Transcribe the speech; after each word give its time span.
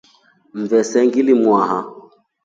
Mvese 0.61 0.97
nglimwaha. 1.05 1.79